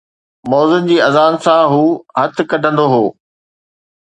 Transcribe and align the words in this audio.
مؤذن 0.49 0.87
جي 0.91 0.97
اذان 1.07 1.37
سان، 1.43 1.61
هو 1.75 1.83
هٿ 2.21 2.35
ڪڍندو 2.51 2.85
آهي 2.95 3.05